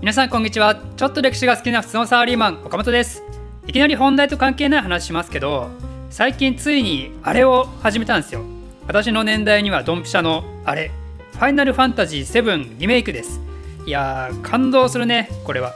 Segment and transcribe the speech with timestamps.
[0.00, 0.76] 皆さんこんにちは。
[0.96, 3.22] ちょっと歴史が好きな普通のサラリーマン岡本です。
[3.66, 5.70] いきなり本題と関係ない話しますけど
[6.10, 8.42] 最近ついにあれを始めたんですよ。
[8.86, 10.90] 私の年代にはドンピシャのあれ
[11.32, 13.40] ファイナルファンタジー7リメイクです。
[13.86, 15.74] いやー感動するねこれは。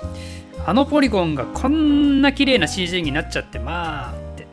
[0.66, 4.46] あのポリゴンがこんな綺麗な CG になっちゃってまあって。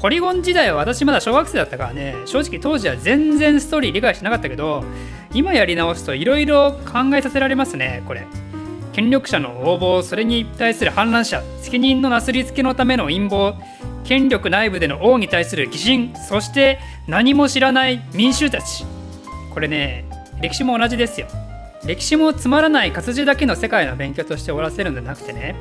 [0.00, 4.82] ポリゴン時代は私まだ小学生だったからね正直当時は全然ストーリー理解してなかったけど
[5.32, 8.26] 今やり直すといろいろ考えさせられますねこれ。
[8.96, 13.54] 権力者の横暴それに対する反乱者責任のなすりつけのための陰謀
[14.04, 18.86] 権力内部での王に対する疑心そして何も知らない民衆たち。
[19.52, 20.06] これね
[20.40, 21.26] 歴史も同じですよ。
[21.84, 25.56] 歴史もつまらない活字だけの世界の勉強として終わらせるんじゃなくてね。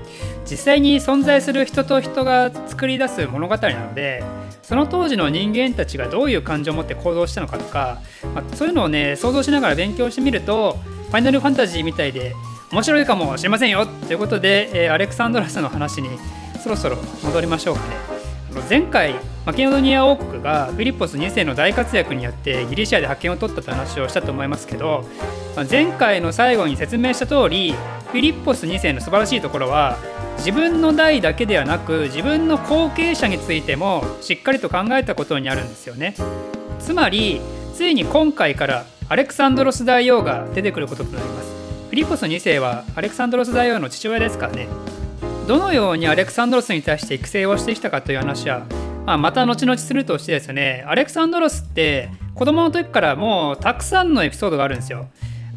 [0.49, 4.23] 実際に存在する人と人が作り出す物語なので
[4.61, 7.99] その当時の人間たちがどういう感情を持って行動したのかとか、
[8.33, 10.77] まあ、そういうのをね想像しながら勉強してみると
[11.07, 12.33] ファイナルファンタジーみたいで
[12.71, 13.85] 面白いかもしれませんよ。
[13.85, 16.09] ということで、えー、アレクサンドラスの話に
[16.61, 18.15] そろそろ戻りましょうかね。
[18.69, 25.03] 前回マケドニア王国がフィリッポス2世の大活躍によってギリシアで覇権を取ったと話をしたと思いますけど
[25.69, 29.97] 前回の最後に説明した通りフィリッポス2世の素晴らしいところは
[30.37, 36.15] 自分の代だけではなく自分の後継者についてもしっかりと考えたことにあるんですよね。
[36.79, 37.41] つまり
[37.73, 41.54] ついに今回からアレクサンドロス大王が出てくることとなります。
[41.95, 44.67] フィリポス2世はアレクサンドロス大王の父親ですからね。
[45.47, 48.65] どのようにアレクサンドロスに対して育成をしてきたかという話は、
[49.05, 55.07] まあ、また後々するとしてですねアレクサンドロスって子供の時からもうたくさんのエピソードがあるんですよ、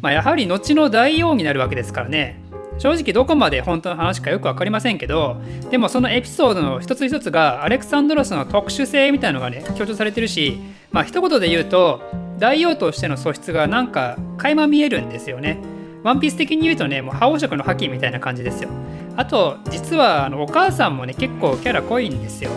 [0.01, 2.39] まあ、やはり後の大王になるわけですからね。
[2.77, 10.57] 正直どこまで本当の話かよく分かりませんけどでもそのエピソードの一つ一つがアレクサンドロスの特殊性みたいなのがね強調されてるし
[10.93, 11.99] まあ一言で言うと
[12.37, 15.59] 大王としての素質がなんか垣間見えるんですよね。
[16.03, 18.69] ワンピース的に言うとねもう覇王色の覇気みたいな感じですよ。
[19.17, 22.51] あと実はあのお母さんもね結構キャラ濃いんですよ。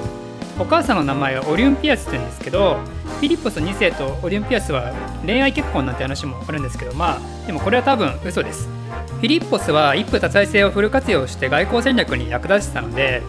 [0.59, 2.77] お母さんの名前はオリュンピアスって言うんですけど
[3.19, 4.93] フィリッポス2世とオリュンピアスは
[5.25, 8.69] 恋愛結婚なんて話もあるんですけどまあでもこれは多分嘘です。
[9.07, 13.23] フィリッポスは一夫多妻制をフル活用して外交戦略に役立てたので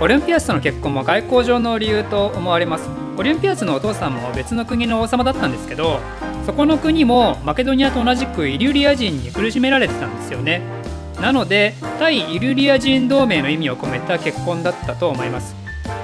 [0.00, 3.07] オリュンピアスとの結婚も外交上の理由と思われます。
[3.18, 5.98] オリンピアスのお父さんも別の国の王様だったんですけど
[6.46, 10.62] そこの国もマケドニアと同じくイリュリア人に苦しめられてたんですよね。
[11.20, 15.56] なので対イルリア人同盟の意味を込めた結婚だったと思います。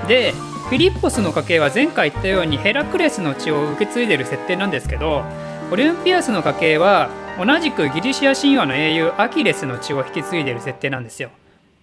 [0.08, 0.32] で
[0.68, 5.22] フィリッポスの家系は前回言ったようにヘラクレスの血を受け継いでる設定なんですけど
[5.70, 11.30] オリンピアスの家系は同じくギリシア神話の英雄アキレスの血を引き継いでる設定なんですよ。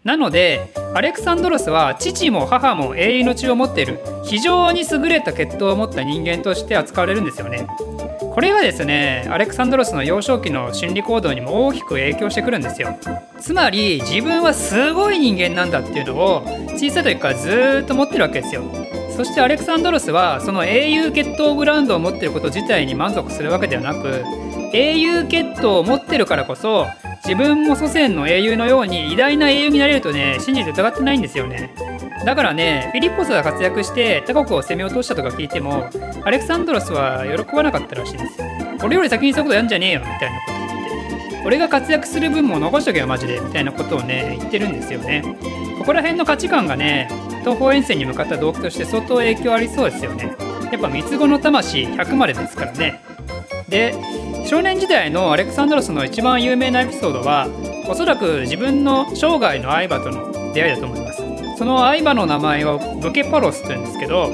[0.04, 4.00] なのでアレクサンドロスは父も母も英雄の血を持っている。
[4.24, 7.68] 非常に優れた血統を持った人間として扱われるんですよね。
[8.20, 12.98] これがですねアレクサンドロスの幼少期の心理行動にも大きく影響してくるんですよ。
[13.40, 16.44] つまり自分はすごい人間なんだっていうのを
[16.78, 18.64] 小さい時からずっと持ってるわけですよ。
[19.16, 24.24] そしてアレクサンドロスはその英雄血統グラウンドを持ってること自体に満足するわけではなく
[24.74, 26.88] 英雄血統を持ってるからこそ
[27.24, 31.74] 自分も祖先の英雄のように偉大な英雄になれるとね信じて疑ってないんですよね。
[32.26, 35.90] だからねフィリッポスが活躍して他国を攻め落としたとか聞いても
[36.24, 38.48] アレクサンドロスは喜ばなかったらしいんですよ。
[38.84, 41.44] 俺より先にそういうことやんじゃねえよみたいなこと言って。
[41.46, 45.24] 俺が活躍する分も残しとけよマジでみたいなことをね言ってるんですよね。
[45.80, 47.08] ここら辺の価値観がね
[47.42, 50.36] 東方遠征に向かった動機として相当影響ありそうですよね。
[50.72, 53.02] やっぱ三つ子の魂100までですからね。
[53.68, 53.96] で
[54.46, 57.48] 少年時代のアレクサンドロスの一番有名なエピソードは
[57.88, 61.24] おそらく自分の生涯の相葉との出会いだと思います。
[61.58, 64.30] その相葉の名前をブケパロスというんですけど、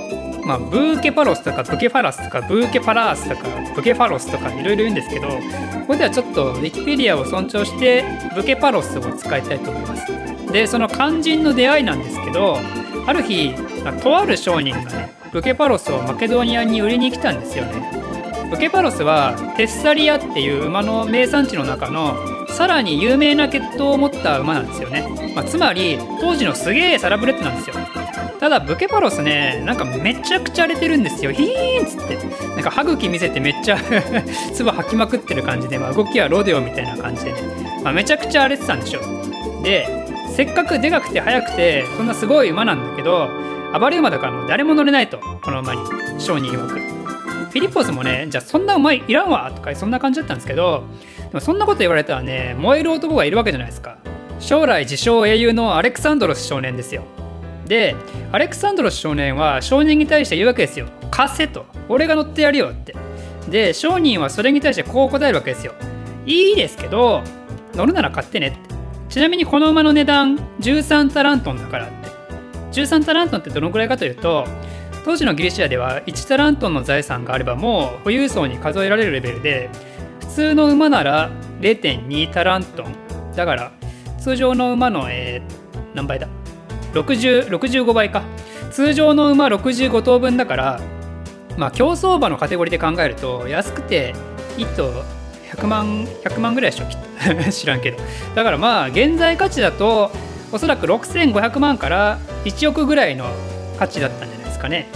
[0.45, 5.35] まあ、ブーケパロスとかブケファラスとかブーケパラースとかブケファロスとかいろいろ言うんですけどこ
[5.87, 10.51] こではちょっとウィキペディアを尊重してブケパロスを使いたいと思います。
[10.51, 12.57] でその肝心の出会いなんですけど
[13.05, 13.53] ある日
[14.01, 18.16] とある商人がねブケパロスをマケドニアに売りに来たんですよね。
[18.49, 22.15] ブケパロスはテッサリアっていう馬の名産地の中の
[22.47, 27.75] さらに有名な血統を持った馬なんですよね、まあ、つまり当時のすげえサラブレッドなんですよ。
[28.39, 31.31] ただブケパロスねなんかめちゃくちゃ荒れてるんですよ。
[31.31, 32.17] ヒーンっつって。
[32.49, 33.77] なんか歯茎見せてめっちゃ
[34.53, 37.37] 唾吐きまくってる感じで、まあ、動きはロデオみたいな感じでね、
[37.83, 39.01] まあ、めちゃくちゃ荒れてたんでしょ。
[39.63, 39.87] で
[40.35, 43.29] せっかくでかくて速くてそんなすごい馬なんだけど
[43.77, 45.81] 暴れ馬だからもう誰も乗れないとこの馬に
[46.19, 46.96] 商人曰く。
[47.57, 50.83] ィリポスもね、じゃあそんなうまいいらんわとかそんな感じだったんですけど、
[51.19, 53.97] でもそんなこと言われたらね、燃える男がいるわけじゃないですか。
[54.39, 57.03] 将来自称英雄のアレクサンドロス少年ですよ。
[57.65, 57.95] で、
[58.31, 60.87] アレクサンドロス少年は少年に対して言うわけですよ。
[61.11, 61.65] 貸せと。
[61.89, 62.95] 俺が乗ってやるよって。
[63.49, 65.73] で、商人はそれに対してこう答えるわけですよ。
[66.25, 67.23] いいですけど、
[67.73, 68.77] 乗るなら買ってねって。
[69.09, 72.09] ちなみにこの馬の値段13タラントンだからって
[72.73, 74.45] 13タラントンってどのくらいかというと
[75.07, 79.69] 当時のギリシアでは1タラントンの財産があればもう富裕層に数えられるレベルで
[80.19, 81.31] 普通の馬なら
[81.61, 82.93] 0.2タラントン
[83.33, 83.71] だから
[84.19, 86.27] 通常の馬の、えー、何倍だ
[86.91, 88.21] ？60 65倍か。
[88.69, 90.81] 通常の馬65頭分だから
[91.57, 94.13] まあ競走馬のカテゴリーで考えると安くて
[94.57, 94.91] 1頭
[95.55, 97.47] 100万100万ぐらいでしょきっと。
[97.49, 97.97] 知らんけど。
[98.35, 100.11] だからまあ現在価値だと
[100.51, 103.31] おそらく6500万から1億ぐらいの
[103.79, 104.87] 価値だったんじゃないですかね。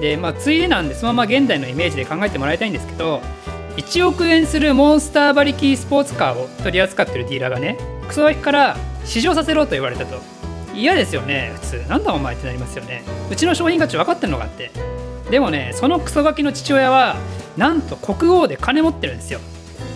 [0.00, 3.20] でまあついでなんでそのまま現代のイメージで考えてもらいたいんですけど
[3.76, 7.76] 1億円するモンスター馬力スポーツカーを取り扱ってるディーラーがね
[8.08, 10.20] クソガキから試乗させろと言われたと。
[10.74, 11.84] 嫌ですよね普通。
[11.88, 13.02] なんだお前ってなりますよね。
[13.30, 14.70] うちの商品価値分かってんのかって。
[15.30, 17.16] でもねそのクソガキの父親は
[17.56, 19.40] なんと国王で金持ってるんですよ。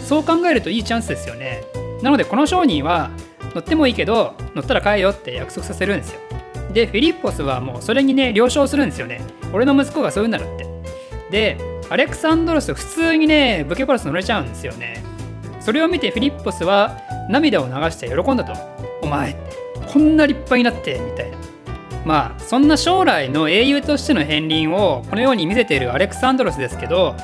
[0.06, 1.62] そう考えるといいチャンスですよね。
[2.02, 3.10] なのでこの商人は
[3.54, 6.20] 乗ってもいいけど乗ったら買えよって約束させるんですよ。
[6.76, 9.22] でフィリッポスはもうそれにね了承するんですよね。
[9.50, 10.66] 俺の息子がそういうんだろって。
[11.30, 11.56] で
[11.88, 15.02] アレクサンドロス普通にねブケポロス乗れちゃうんですよね。
[15.60, 17.00] それを見てフィリッポスは
[17.30, 18.52] 涙を流して喜んだと。
[19.00, 19.34] お前
[19.90, 21.38] こんな立派になってみたいな。
[22.04, 27.16] まあそんな将来の英雄としての片鱗をこのように見せているアレクサンドロスですけど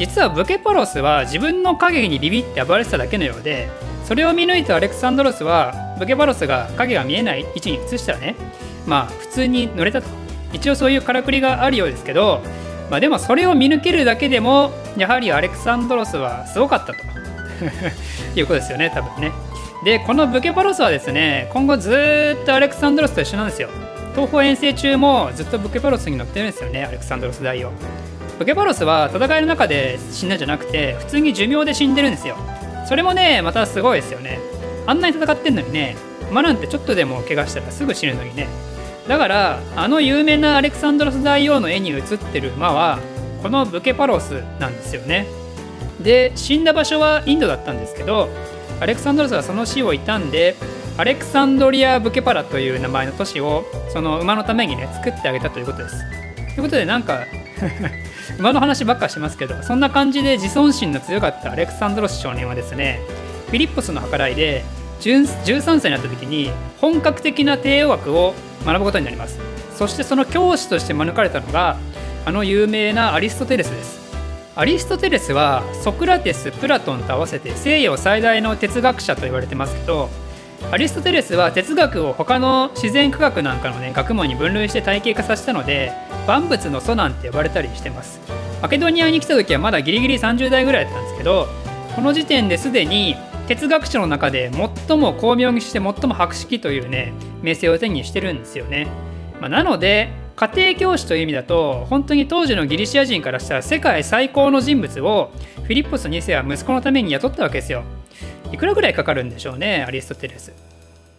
[0.00, 3.70] 実はブケポロスは自分の影にビビって暴れてただけのようで
[4.04, 8.34] それを見抜いたアレクサンドロスはブケポロスが影が見えない位置に移したらね
[8.86, 10.08] まあ普通に乗れたと。
[10.52, 12.40] 一応そういうからくりがあるようですけど
[12.90, 17.16] まあでもそれを見抜けるだけでもやはりアレクサンドロスはすごかったと。
[18.36, 19.32] いうことですよね多分ね。
[19.84, 23.68] でこのブケパロスはですね今後ずっとアレクサンドロスと一緒なんですよ。
[24.14, 27.70] 東方遠征中もずっとブケパロスに乗ってるんですよねアレクサンドロス大王。
[28.38, 32.36] ブケパロスは戦いの中で死んだんじゃなくて普通に寿命で死んでるんですよ。
[32.86, 34.38] それもねまたすごいですよね。
[34.86, 35.96] あんなに戦ってんのにね
[36.30, 38.46] 馬なんてちょっとでも怪我したらすぐ死ぬのにね。
[39.08, 42.98] だからあの有名なアレクサンドロス大王の絵に写ってる馬は
[43.42, 45.26] このブケパロスなんですよね
[46.00, 48.28] で死んだ場所はインドだったんですけど
[48.80, 50.56] アレクサンドロスはその死を悼んで
[50.98, 55.96] アレクサンドリア・ブケパラという名前の都市をその馬のためにね作ってあげたということです。
[56.54, 57.24] ということでなんか
[58.38, 63.00] 馬の話ばっかしてますけどそんな感じで自尊心の強かったアレクサンドロス少年はですね
[63.48, 64.64] フィリッポスの計らいで
[65.00, 66.50] 13歳になった時に
[66.80, 68.34] 本格的な帝王学を
[68.64, 69.38] 学ぶことになります。
[69.76, 71.76] そしてその教師として招かれたのが
[72.24, 74.06] あの有名なアリストテレスです。
[74.56, 80.08] アリストテレスはソクラテスプラトンと合わせて西洋最大の哲学者と言われてますけど
[80.72, 85.92] アリストテレスは哲学を他の自然科学なんかのね学問に分類して体系化させたので
[86.26, 88.18] 万物の祖なんて呼ばれたりしてます。
[88.62, 91.46] マケドニアに来た時はまだギリギリ30代ぐらいだったんですけど
[91.94, 93.14] この時点ですでに
[93.46, 94.50] 哲学者の中で
[94.86, 97.12] 最も巧妙にして最も博識というね
[97.42, 98.88] 名声を手にしてるんですよね、
[99.40, 107.82] まあ、なので家庭教師という意味だと本当に当時のギリシア人からしたら世界最高の人物をフィリッポス2世は息子のために雇ったわけですよ。
[108.52, 110.52] いくらぐらいかかるんでしょうねアリストテレス。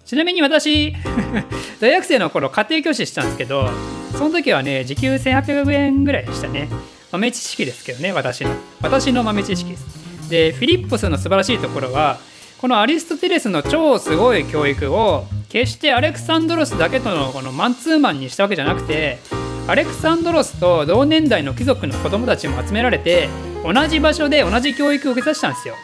[0.05, 0.93] ちなみに私
[1.81, 3.69] 大学生の頃家庭教師したんですけど
[4.13, 6.69] その時はね時給1800円ぐらいでしたね。
[7.11, 8.51] 豆知識ですけどね私の。
[8.81, 9.96] 私の豆知識です。
[10.29, 12.19] でフィリッポスの素晴らしいところは
[12.59, 19.19] このアリストテレスの超すごい教育を決してアレクサンドロスだけとのこのマンツーマンにしたわけじゃなくて
[19.67, 23.29] アレクサンドロスと同年代の貴族の子供たちも集められて
[23.63, 25.75] 同じ場所で同じ教育を受けさせたんですよ。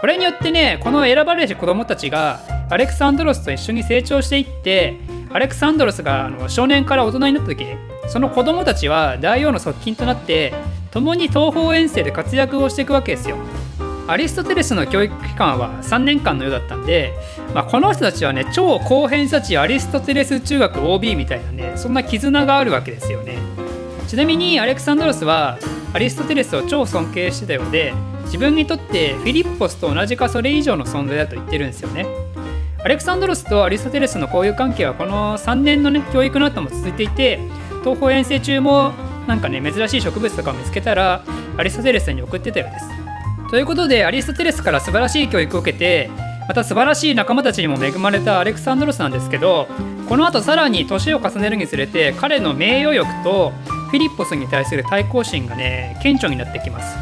[0.00, 2.40] これによってねこの選ばれる子供たちが
[2.70, 4.98] アレクサンドロスと一緒に成長していって
[5.32, 7.66] アレクサンドロスがあの少年から大人になった時
[8.08, 10.54] その子供たちは大王の側近となって
[10.90, 13.36] 共に東方遠征で活躍をしていくわけですよ。
[14.08, 17.12] アリストテレスの教育期間は3年間のようだったんで、
[17.54, 23.38] まあ、この人たちはね超高偏差値アリストテレス中学 OB みたいなねそんな絆があるわけですよね。
[24.08, 25.58] ちなみにアレクサンドロスは
[25.92, 27.92] アリストテレスを超尊敬してたようで
[28.24, 32.06] 自分にとってフィリッポスと同じかそれ以上の存在だと言ってるんですよね。
[32.82, 37.40] アレクサンドロスとアリストテレスの交友関係はこの3年のね教育の後も続いていて
[37.84, 38.92] 東方遠征中も
[39.26, 41.22] なんかね珍しい植物とかを見つけたら
[41.58, 43.07] アリストテレスに送ってたようです。
[43.50, 46.10] ということでアリストテレスから素晴らしい教育を受けて
[46.48, 49.66] また素晴らしい仲間たちにも恵まれたアレクサンドロスなんですけど
[50.08, 53.50] この後さらに年を重ねるにつれて彼の名誉欲と
[53.90, 56.96] フィリッポスに対する対抗心がね顕著になってきます。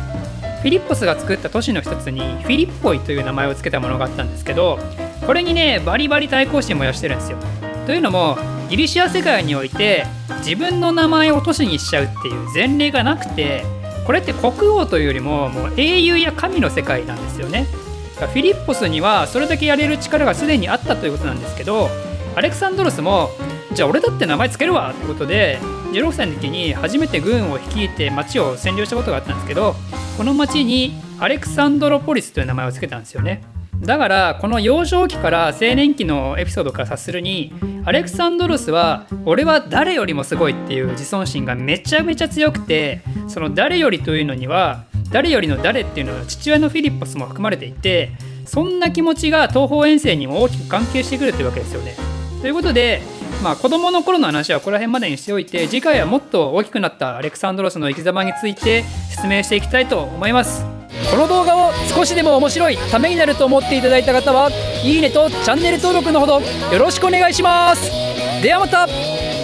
[0.62, 4.80] フィリッポスが作った都市の一つにフィリッポイという名前を付けたものがあったんですけど
[5.24, 7.38] これにねバリバリ対抗心燃やしてるんですよ。
[7.86, 8.36] というのも
[8.68, 10.06] ギリシア世界において
[10.38, 13.64] 自分の名前を都市にしちゃうっていう前例がなくて
[14.06, 17.66] これって国王というよりももう英雄や神の世界なんですよね。
[18.16, 21.90] フィリッポスにはそれだけやれる力がすでにあったということなんですけど
[22.34, 23.30] アレクサンドロスも
[23.74, 25.58] じゃあ俺だって名前つけるわってことで
[25.92, 29.74] 16歳の時に初めて軍を率いて町を占領したことがあったんですけど
[30.16, 33.42] この町にアレクサンドロポリスという名前を付けたんですよね。
[33.80, 37.52] だからこの幼少期から青年期のエピソードから察するに
[37.84, 48.12] アレクサンドロスは俺は誰よりもすごいっていう自尊心がめちゃめちゃ強くてその誰よりというのには誰よりの誰っていうのは父親のフィリッポスも含まれていて
[48.44, 52.15] そんな気持ちが東方遠征にも大きく関係してくるというわけですよね。
[52.46, 53.02] ということで
[53.42, 60.64] まあ子供の頃の話はここら辺までにしておいて次回はもっと大きくなったアレクサンドロスの生き様について説明していきたいと思います。
[61.10, 64.50] この動画を少しでも面白いためになると思っていただいた方は
[64.84, 67.90] いいねとチャンネル登録のほどよろしくお願いします。
[68.40, 69.35] ではまた。